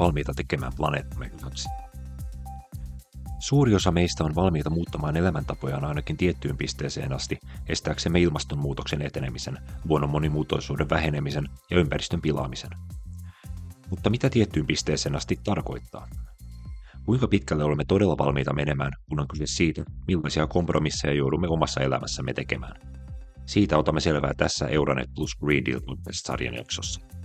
[0.00, 1.68] Valmiita tekemään planeettamme hyväksi?
[3.38, 7.38] Suuri osa meistä on valmiita muuttamaan elämäntapojaan ainakin tiettyyn pisteeseen asti,
[7.68, 9.58] estääksemme ilmastonmuutoksen etenemisen,
[9.88, 12.70] luonnon monimuotoisuuden vähenemisen ja ympäristön pilaamisen.
[13.90, 16.08] Mutta mitä tiettyyn pisteeseen asti tarkoittaa?
[17.04, 22.32] Kuinka pitkälle olemme todella valmiita menemään, kun on kyse siitä, millaisia kompromisseja joudumme omassa elämässämme
[22.34, 22.80] tekemään?
[23.46, 27.19] Siitä otamme selvää tässä Euronet plus Green Deal sarjan jaksossa.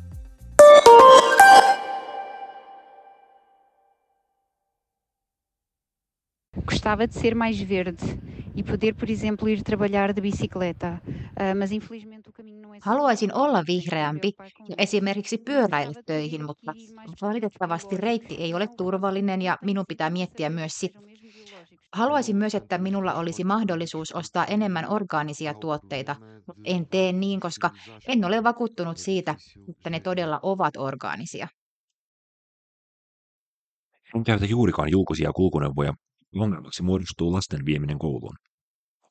[6.65, 8.03] Gostava de ser mais verde
[8.55, 12.79] e poder, por exemplo, ir trabalhar de bicicleta, uh, mas infelizmente o caminho não é
[12.81, 14.33] Haluaisin olla vihreämpi.
[14.69, 16.73] ja esimerkiksi pyöräillä töihin, mutta
[17.21, 20.99] valitettavasti reitti ei ole turvallinen ja minun pitää miettiä myös sitä.
[21.93, 26.15] Haluaisin myös, että minulla olisi mahdollisuus ostaa enemmän orgaanisia tuotteita,
[26.47, 27.69] mutta en tee niin, koska
[28.07, 29.35] en ole vakuuttunut siitä,
[29.69, 31.47] että ne todella ovat orgaanisia.
[34.15, 35.93] En käytä juurikaan julkisia kulkuneuvoja,
[36.35, 38.35] ongelmaksi muodostuu lasten vieminen kouluun.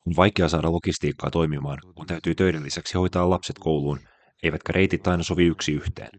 [0.07, 4.01] On vaikea saada logistiikkaa toimimaan, kun täytyy töiden lisäksi hoitaa lapset kouluun,
[4.43, 6.11] eivätkä reitit aina sovi yksi yhteen.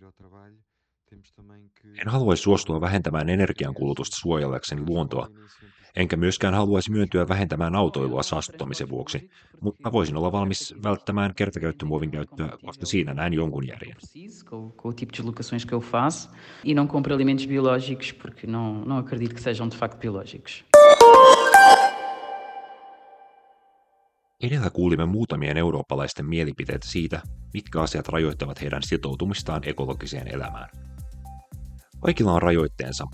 [2.01, 5.27] En haluaisi suostua vähentämään energiankulutusta suojellakseni luontoa,
[5.95, 9.29] enkä myöskään haluaisi myöntyä vähentämään autoilua saastuttamisen vuoksi,
[9.61, 13.97] mutta voisin olla valmis välttämään kertakäyttömuovin käyttöä, koska siinä näen jonkun järjen.
[24.43, 27.21] Edellä kuulimme muutamien eurooppalaisten mielipiteitä siitä,
[27.53, 30.69] mitkä asiat rajoittavat heidän sitoutumistaan ekologiseen elämään.
[31.99, 33.05] Kaikilla on rajoitteensa,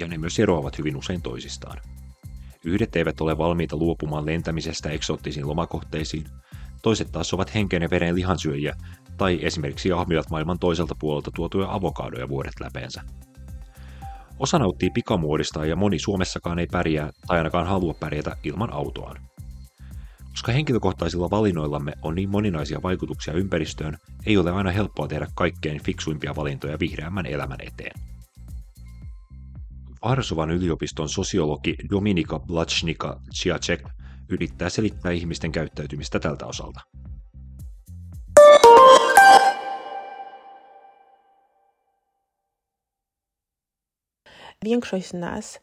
[0.00, 1.80] ja ne myös eroavat hyvin usein toisistaan.
[2.68, 6.24] Yhdet eivät ole valmiita luopumaan lentämisestä eksoottisiin lomakohteisiin,
[6.82, 8.76] toiset taas ovat henkeen ja veren lihansyöjiä
[9.16, 13.02] tai esimerkiksi ahmivat maailman toiselta puolelta tuotuja avokadoja vuodet läpeensä.
[14.38, 19.16] Osa nauttii pikamuodista ja moni Suomessakaan ei pärjää tai ainakaan halua pärjätä ilman autoaan.
[20.30, 23.96] Koska henkilökohtaisilla valinnoillamme on niin moninaisia vaikutuksia ympäristöön,
[24.26, 28.07] ei ole aina helppoa tehdä kaikkein fiksuimpia valintoja vihreämmän elämän eteen.
[30.08, 33.88] Varsovan yliopiston sosiologi Dominika Blachnika Ciacek
[34.28, 36.80] yrittää selittää ihmisten käyttäytymistä tältä osalta.
[44.64, 45.60] Większość z nas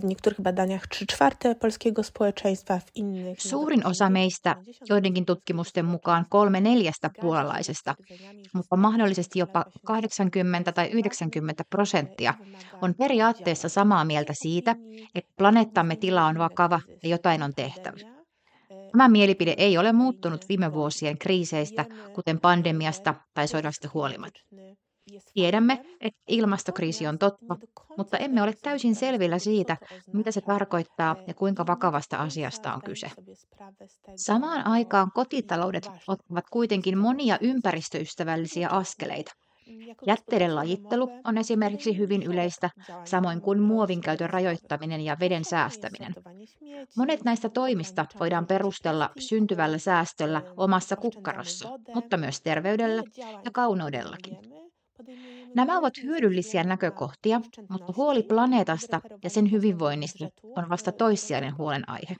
[0.00, 3.42] w niektórych badaniach 3 czwarte polskiego społeczeństwa, w innych...
[3.42, 4.56] Suurin osa meistä,
[4.88, 7.94] joidenkin tutkimusten mukaan kolme neljästä puolalaisesta,
[8.54, 12.34] mutta mahdollisesti jopa 80 tai 90 prosenttia,
[12.82, 14.76] on periaatteessa samaa mieltä siitä,
[15.14, 17.96] että planeettamme tila on vakava ja jotain on tehtävä.
[18.92, 24.40] Tämä mielipide ei ole muuttunut viime vuosien kriiseistä, kuten pandemiasta tai sodasta huolimatta.
[25.34, 27.56] Tiedämme, että ilmastokriisi on totta,
[27.96, 29.76] mutta emme ole täysin selvillä siitä,
[30.12, 33.10] mitä se tarkoittaa ja kuinka vakavasta asiasta on kyse.
[34.16, 39.32] Samaan aikaan kotitaloudet ottavat kuitenkin monia ympäristöystävällisiä askeleita.
[40.06, 42.70] Jätteiden lajittelu on esimerkiksi hyvin yleistä,
[43.04, 46.14] samoin kuin muovin käytön rajoittaminen ja veden säästäminen.
[46.96, 53.02] Monet näistä toimista voidaan perustella syntyvällä säästöllä omassa kukkarossa, mutta myös terveydellä
[53.44, 54.38] ja kauneudellakin.
[55.54, 57.40] Nämä ovat hyödyllisiä näkökohtia,
[57.70, 62.16] mutta huoli planeetasta ja sen hyvinvoinnista on vasta toissijainen huolenaihe.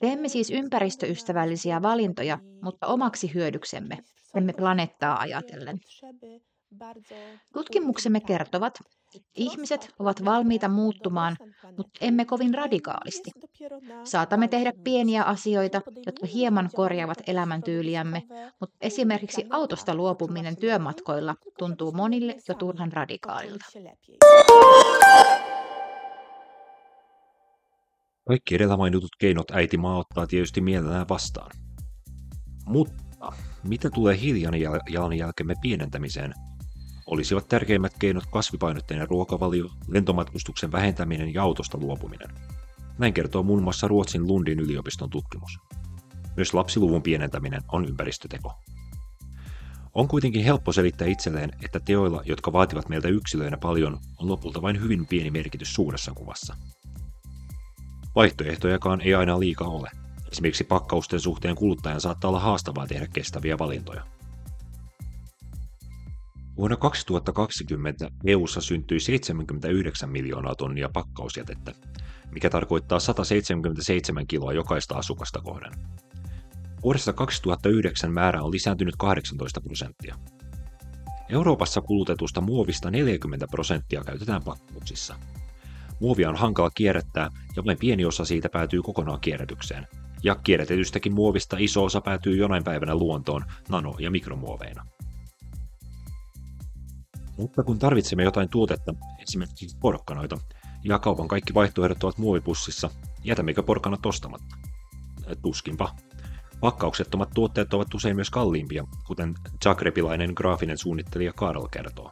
[0.00, 3.98] Teemme siis ympäristöystävällisiä valintoja, mutta omaksi hyödyksemme,
[4.36, 5.80] emme planeettaa ajatellen.
[7.52, 8.78] Tutkimuksemme kertovat,
[9.34, 11.36] ihmiset ovat valmiita muuttumaan,
[11.76, 13.30] mutta emme kovin radikaalisti.
[14.04, 18.22] Saatamme tehdä pieniä asioita, jotka hieman korjaavat elämäntyyliämme,
[18.60, 23.64] mutta esimerkiksi autosta luopuminen työmatkoilla tuntuu monille jo turhan radikaalilta.
[28.28, 31.50] Kaikki edellä mainitut keinot äiti maa ottaa tietysti mielellään vastaan.
[32.66, 33.32] Mutta
[33.68, 36.34] mitä tulee hiilijalanjälkemme pienentämiseen,
[37.10, 42.28] olisivat tärkeimmät keinot kasvipainotteinen ruokavalio, lentomatkustuksen vähentäminen ja autosta luopuminen.
[42.98, 45.58] Näin kertoo muun muassa Ruotsin Lundin yliopiston tutkimus.
[46.36, 48.52] Myös lapsiluvun pienentäminen on ympäristöteko.
[49.94, 54.80] On kuitenkin helppo selittää itselleen, että teoilla, jotka vaativat meiltä yksilöinä paljon, on lopulta vain
[54.80, 56.56] hyvin pieni merkitys suuressa kuvassa.
[58.14, 59.90] Vaihtoehtojakaan ei aina liikaa ole.
[60.32, 64.06] Esimerkiksi pakkausten suhteen kuluttajan saattaa olla haastavaa tehdä kestäviä valintoja.
[66.60, 71.72] Vuonna 2020 EU:ssa syntyi 79 miljoonaa tonnia pakkausjätettä,
[72.30, 75.72] mikä tarkoittaa 177 kiloa jokaista asukasta kohden.
[76.82, 80.16] Vuodesta 2009 määrä on lisääntynyt 18 prosenttia.
[81.28, 85.16] Euroopassa kulutetusta muovista 40 prosenttia käytetään pakkauksissa.
[86.00, 89.86] Muovia on hankala kierrättää ja vain pieni osa siitä päätyy kokonaan kierrätykseen.
[90.22, 94.86] Ja kierrätetystäkin muovista iso osa päätyy jonain päivänä luontoon nano- ja mikromuoveina.
[97.36, 100.38] Mutta kun tarvitsemme jotain tuotetta, esimerkiksi porkkanoita,
[100.84, 102.90] ja kaupan kaikki vaihtoehdot ovat muovipussissa,
[103.24, 104.56] jätämmekö porkkanat ostamatta?
[105.42, 105.94] Tuskinpa.
[106.60, 109.34] Pakkauksettomat tuotteet ovat usein myös kalliimpia, kuten
[109.64, 112.10] Zagrebilainen graafinen suunnittelija Karl kertoo.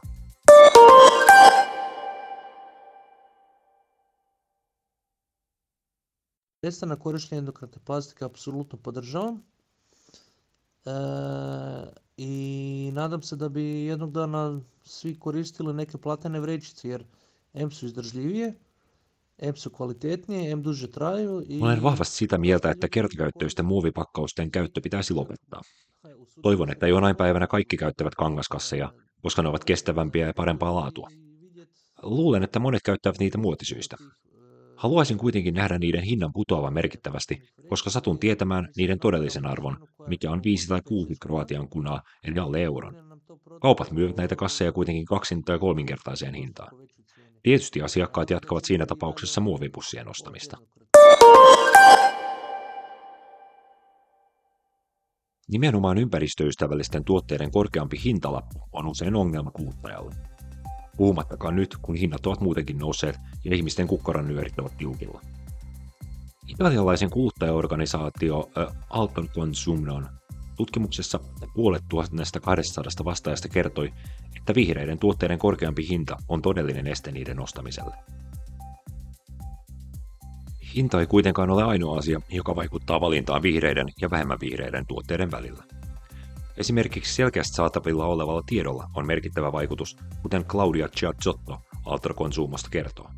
[6.61, 9.43] Prestanak korištenja jednokratne plastike apsolutno podržavam.
[10.89, 17.03] E, I nadam se da bi jednog dana svi koristili neke platene vrećice jer
[17.53, 18.53] M su izdržljivije,
[19.41, 21.43] M su kvalitetnije, M duže traju.
[21.47, 21.61] I...
[21.61, 25.61] Olen vahvasti sitä mieltä, että kertakäyttöisten muovipakkausten käyttö pitäisi lopettaa.
[26.41, 31.09] Toivon, että jonain päivänä kaikki käyttävät kangaskasseja, koska ne ovat kestävämpiä ja parempaa laatua.
[32.01, 33.97] Luulen, että monet käyttävät niitä muotisyistä.
[34.79, 40.41] Haluaisin kuitenkin nähdä niiden hinnan putoavan merkittävästi, koska satun tietämään niiden todellisen arvon, mikä on
[40.43, 42.95] 5 tai 6 Kroatian kunaa, eli alle euron.
[43.61, 46.77] Kaupat myyvät näitä kasseja kuitenkin kaksin tai kolminkertaiseen hintaan.
[47.43, 50.57] Tietysti asiakkaat jatkavat siinä tapauksessa muovipussien ostamista.
[55.47, 60.38] Nimenomaan ympäristöystävällisten tuotteiden korkeampi hintalappu on usein ongelma kuluttajalle.
[60.99, 65.21] Puhumattakaan nyt, kun hinnat ovat muutenkin nousseet ja ihmisten kukkarannyörit ovat tiukilla.
[66.47, 68.49] Italialaisen kuluttajaorganisaatio
[68.89, 70.09] Alton Consumnon
[70.55, 71.19] tutkimuksessa
[71.53, 73.93] puolet 1200 vastaajasta kertoi,
[74.37, 77.95] että vihreiden tuotteiden korkeampi hinta on todellinen este niiden ostamiselle.
[80.75, 85.63] Hinta ei kuitenkaan ole ainoa asia, joka vaikuttaa valintaan vihreiden ja vähemmän vihreiden tuotteiden välillä.
[86.59, 93.09] Esimerkiksi selkeästi saatavilla olevalla tiedolla on merkittävä vaikutus, kuten Claudia Ciazzotto Altro Consumosta kertoo.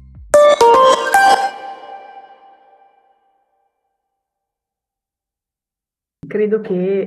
[6.32, 7.02] Credo che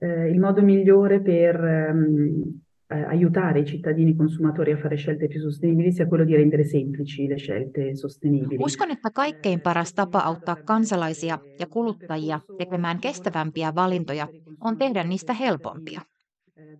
[0.00, 2.60] eh, il modo migliore per ehm,
[2.94, 7.26] eh, aiutare i cittadini consumatori a fare scelte più sostenibili sia quello di rendere semplici
[7.26, 8.62] le scelte sostenibili.
[8.64, 14.28] Uskon, että kaikkein paras tapa auttaa kansalaisia ja kuluttajia tekemään kestävämpiä valintoja
[14.60, 16.00] on tehdä niistä helpompia.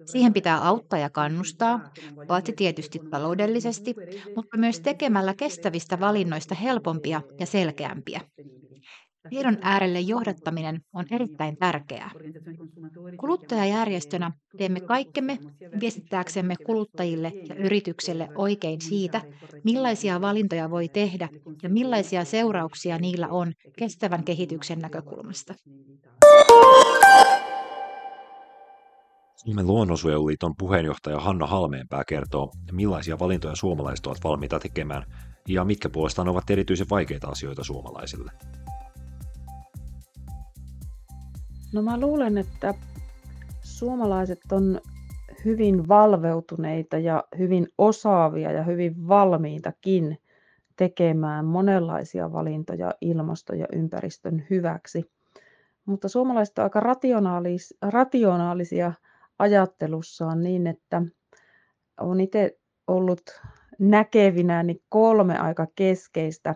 [0.05, 1.90] Siihen pitää auttaa ja kannustaa,
[2.26, 3.94] paitsi tietysti taloudellisesti,
[4.37, 8.20] mutta myös tekemällä kestävistä valinnoista helpompia ja selkeämpiä.
[9.31, 12.11] Tiedon äärelle johdattaminen on erittäin tärkeää.
[13.21, 15.38] Kuluttajajärjestönä teemme kaikkemme
[15.81, 19.21] viestittääksemme kuluttajille ja yritykselle oikein siitä,
[19.65, 21.29] millaisia valintoja voi tehdä
[21.62, 25.55] ja millaisia seurauksia niillä on kestävän kehityksen näkökulmasta.
[29.37, 35.03] Suomen luonnonsuojeluliiton puheenjohtaja Hanna Halmeenpää kertoo, millaisia valintoja suomalaiset ovat valmiita tekemään
[35.49, 38.32] ja mitkä puolestaan ovat erityisen vaikeita asioita suomalaisille.
[41.75, 42.75] No mä luulen, että
[43.62, 44.81] suomalaiset on
[45.44, 50.19] hyvin valveutuneita ja hyvin osaavia ja hyvin valmiitakin
[50.76, 55.11] tekemään monenlaisia valintoja ilmasto- ja ympäristön hyväksi.
[55.87, 58.93] Mutta suomalaiset ovat aika rationaalis, rationaalisia
[59.38, 61.02] ajattelussaan niin, että
[62.00, 63.40] olen itse ollut
[63.78, 66.54] näkevinäni kolme aika keskeistä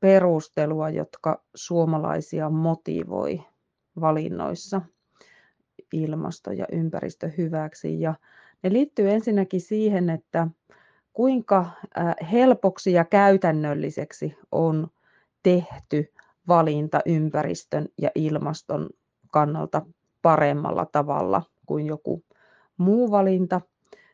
[0.00, 3.53] perustelua, jotka suomalaisia motivoi
[4.00, 4.82] valinnoissa
[5.92, 8.00] ilmasto- ja ympäristö hyväksi.
[8.00, 8.14] Ja
[8.62, 10.48] ne liittyy ensinnäkin siihen, että
[11.12, 11.66] kuinka
[12.32, 14.88] helpoksi ja käytännölliseksi on
[15.42, 16.12] tehty
[16.48, 18.90] valinta ympäristön ja ilmaston
[19.30, 19.82] kannalta
[20.22, 22.24] paremmalla tavalla kuin joku
[22.76, 23.60] muu valinta.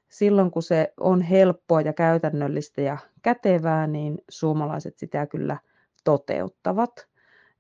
[0.09, 5.59] Silloin kun se on helppoa ja käytännöllistä ja kätevää, niin suomalaiset sitä kyllä
[6.05, 7.09] toteuttavat.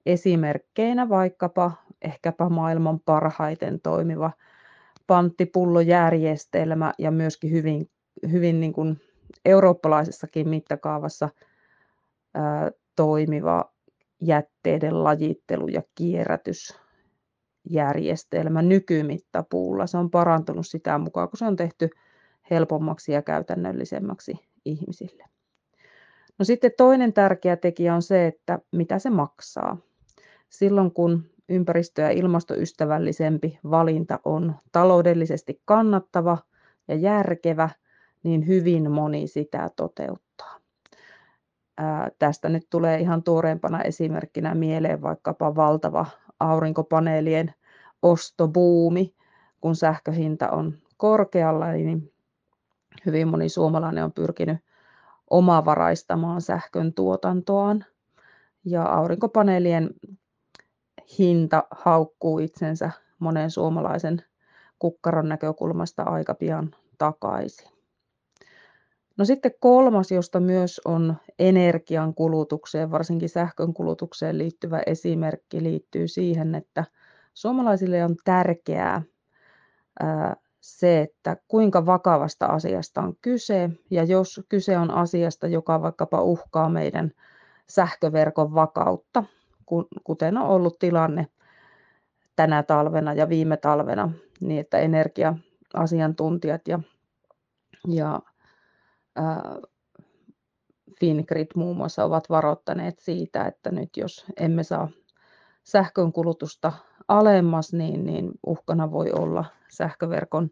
[0.06, 1.72] Esimerkkeinä vaikkapa
[2.02, 4.32] ehkäpä maailman parhaiten toimiva
[5.06, 7.90] panttipullojärjestelmä ja myöskin hyvin,
[8.32, 9.00] hyvin niin kuin
[9.44, 11.28] eurooppalaisessakin mittakaavassa
[12.34, 13.72] ää, toimiva
[14.20, 19.86] jätteiden lajittelu- ja kierrätysjärjestelmä nykymittapuulla.
[19.86, 21.90] Se on parantunut sitä mukaan, kun se on tehty
[22.50, 24.32] helpommaksi ja käytännöllisemmäksi
[24.64, 25.24] ihmisille.
[26.38, 29.76] No sitten toinen tärkeä tekijä on se, että mitä se maksaa.
[30.48, 36.38] Silloin kun ympäristö- ja ilmastoystävällisempi valinta on taloudellisesti kannattava
[36.88, 37.68] ja järkevä,
[38.22, 40.60] niin hyvin moni sitä toteuttaa.
[41.78, 46.06] Ää, tästä nyt tulee ihan tuoreempana esimerkkinä mieleen vaikkapa valtava
[46.40, 47.54] aurinkopaneelien
[48.02, 49.14] ostobuumi,
[49.60, 52.12] kun sähköhinta on korkealla, niin
[53.06, 54.58] hyvin moni suomalainen on pyrkinyt
[55.30, 57.84] omavaraistamaan sähkön tuotantoaan
[58.64, 59.90] ja aurinkopaneelien
[61.18, 64.22] hinta haukkuu itsensä monen suomalaisen
[64.78, 67.70] kukkaron näkökulmasta aika pian takaisin.
[69.16, 76.54] No sitten kolmas, josta myös on energian kulutukseen, varsinkin sähkön kulutukseen liittyvä esimerkki, liittyy siihen,
[76.54, 76.84] että
[77.34, 79.02] suomalaisille on tärkeää
[80.60, 86.68] se, että kuinka vakavasta asiasta on kyse, ja jos kyse on asiasta, joka vaikkapa uhkaa
[86.68, 87.10] meidän
[87.68, 89.24] sähköverkon vakautta,
[90.04, 91.26] kuten on ollut tilanne
[92.36, 96.80] tänä talvena ja viime talvena, niin että energia-asiantuntijat ja,
[97.88, 98.20] ja
[99.16, 99.56] ää,
[101.00, 104.88] Fingrid muun muassa ovat varoittaneet siitä, että nyt jos emme saa
[105.64, 106.72] sähkön kulutusta
[107.08, 110.50] alemmas, niin, niin uhkana voi olla sähköverkon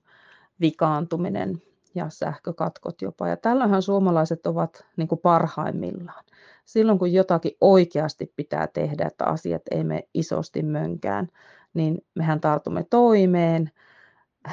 [0.61, 1.63] vikaantuminen
[1.99, 3.29] ja sähkökatkot jopa.
[3.29, 6.25] Ja tällöinhän suomalaiset ovat niin kuin parhaimmillaan.
[6.65, 11.29] Silloin kun jotakin oikeasti pitää tehdä, että asiat ei mene isosti mönkään,
[11.75, 13.71] niin mehän tartumme toimeen.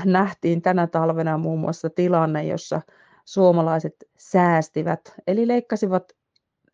[0.06, 2.82] Nähtiin tänä talvena muun muassa tilanne, jossa
[3.26, 6.04] suomalaiset säästivät, eli leikkasivat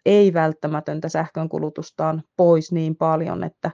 [0.06, 3.72] ei-välttämätöntä sähkönkulutustaan pois niin paljon, että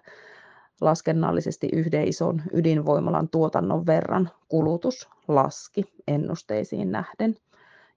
[0.82, 7.36] laskennallisesti yhden ison ydinvoimalan tuotannon verran kulutus laski ennusteisiin nähden.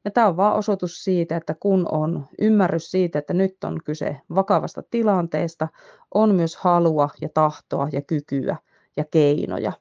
[0.05, 4.17] Ja tämä on vain osoitus siitä, että kun on ymmärrys siitä, että nyt on kyse
[4.35, 5.69] vakavasta tilanteesta,
[6.15, 8.57] on myös halua ja tahtoa ja kykyä
[8.97, 9.73] ja keinoja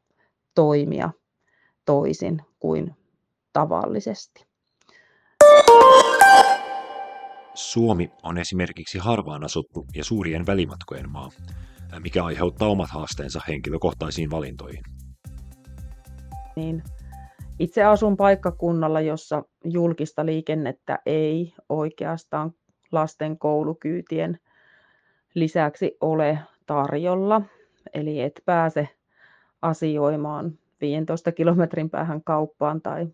[0.56, 1.10] toimia
[1.86, 2.96] toisin kuin
[3.53, 4.46] tavallisesti.
[7.53, 11.32] Suomi on esimerkiksi harvaan asuttu ja suurien välimatkojen maa,
[12.00, 14.84] mikä aiheuttaa omat haasteensa henkilökohtaisiin valintoihin.
[16.55, 16.84] Niin,
[17.60, 22.53] itse asun paikkakunnalla, jossa julkista liikennettä ei oikeastaan
[22.91, 24.39] lasten koulukyytien
[25.34, 27.41] lisäksi ole tarjolla.
[27.93, 28.89] Eli et pääse
[29.62, 33.08] asioimaan 15 kilometrin päähän kauppaan tai,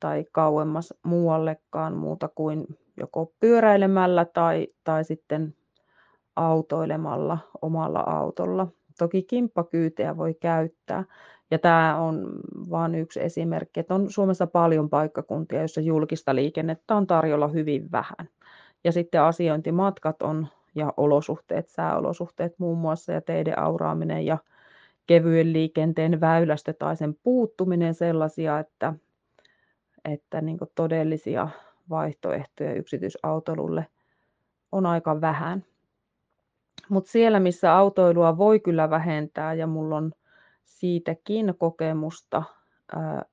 [0.00, 2.66] tai kauemmas muuallekaan muuta kuin
[2.96, 5.54] joko pyöräilemällä tai, tai sitten
[6.36, 8.66] autoilemalla omalla autolla.
[8.98, 11.04] Toki kimppakyytejä voi käyttää.
[11.50, 12.40] Ja tämä on
[12.70, 18.28] vain yksi esimerkki, että on Suomessa paljon paikkakuntia, joissa julkista liikennettä on tarjolla hyvin vähän.
[18.84, 24.38] Ja sitten asiointimatkat on ja olosuhteet, sääolosuhteet muun muassa ja teiden auraaminen ja
[25.06, 28.94] kevyen liikenteen väylästö tai sen puuttuminen sellaisia, että,
[30.04, 31.48] että niin todellisia
[31.90, 33.86] vaihtoehtoja yksityisautoilulle
[34.72, 35.64] on aika vähän.
[36.88, 40.12] Mutta siellä, missä autoilua voi kyllä vähentää, ja mulla on
[40.64, 42.42] siitäkin kokemusta,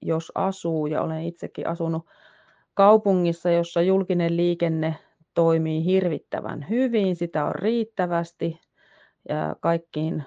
[0.02, 2.06] jos asuu, ja olen itsekin asunut
[2.74, 4.96] kaupungissa, jossa julkinen liikenne
[5.34, 8.60] toimii hirvittävän hyvin, sitä on riittävästi
[9.30, 10.24] ja kaikkiin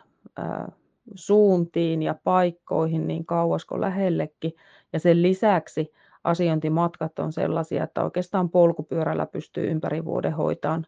[1.14, 4.52] suuntiin ja paikkoihin niin kauas kuin lähellekin.
[4.92, 5.92] Ja sen lisäksi
[6.24, 10.86] asiointimatkat on sellaisia, että oikeastaan polkupyörällä pystyy ympäri vuoden hoitamaan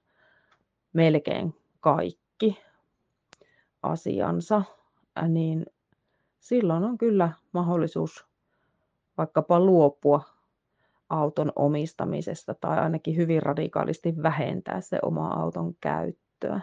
[0.92, 2.27] melkein kaikki
[3.82, 4.62] asiansa,
[5.28, 5.66] niin
[6.40, 8.26] silloin on kyllä mahdollisuus
[9.18, 10.22] vaikkapa luopua
[11.08, 16.60] auton omistamisesta tai ainakin hyvin radikaalisti vähentää se oma auton käyttöä.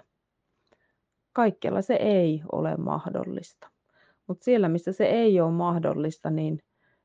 [1.34, 3.68] Kaikkialla se ei ole mahdollista.
[4.28, 6.60] Mutta siellä, missä se ei ole mahdollista, niin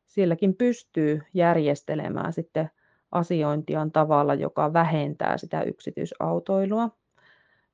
[0.07, 2.71] sielläkin pystyy järjestelemään sitten
[3.13, 6.91] asiointiaan tavalla, joka vähentää sitä yksityisautoilua.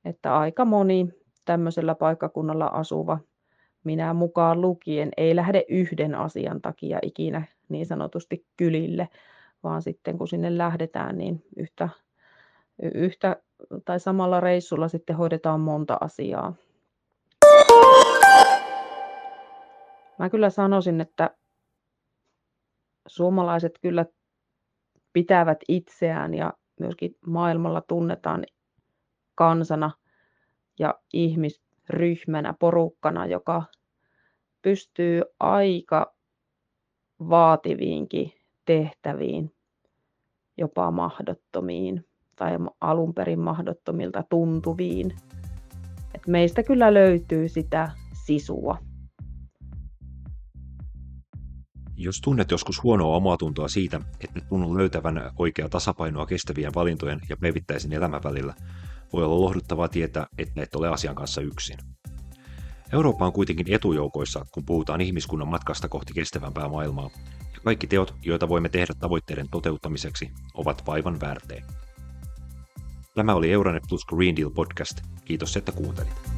[0.05, 1.09] Että aika moni
[1.47, 3.19] tämmöisellä paikkakunnalla asuva,
[3.83, 9.09] minä mukaan lukien, ei lähde yhden asian takia ikinä niin sanotusti kylille,
[9.63, 11.89] vaan sitten kun sinne lähdetään, niin yhtä,
[12.93, 13.41] yhtä
[13.85, 16.53] tai samalla reissulla sitten hoidetaan monta asiaa.
[20.19, 21.35] Mä kyllä sanoisin, että
[23.07, 24.05] suomalaiset kyllä
[25.13, 28.43] pitävät itseään ja myöskin maailmalla tunnetaan
[29.35, 29.91] kansana
[30.79, 33.63] ja ihmisryhmänä, porukkana, joka
[34.61, 36.13] pystyy aika
[37.19, 38.33] vaativiinkin
[38.65, 39.55] tehtäviin,
[40.57, 42.05] jopa mahdottomiin
[42.35, 45.15] tai alun perin mahdottomilta tuntuviin.
[46.15, 47.91] Et meistä kyllä löytyy sitä
[48.25, 48.77] sisua.
[51.95, 57.37] Jos tunnet joskus huonoa omaa tuntoa siitä, että tunnu löytävän oikeaa tasapainoa kestävien valintojen ja
[57.37, 58.53] päivittäisen elämän välillä,
[59.13, 61.77] voi olla lohduttavaa tietää, että et ole asian kanssa yksin.
[62.93, 67.09] Eurooppa on kuitenkin etujoukoissa, kun puhutaan ihmiskunnan matkasta kohti kestävämpää maailmaa,
[67.53, 71.65] Ja kaikki teot, joita voimme tehdä tavoitteiden toteuttamiseksi, ovat vaivan väärtejä.
[73.15, 75.01] Tämä oli Euronet Plus Green Deal podcast.
[75.25, 76.36] Kiitos, että kuuntelit.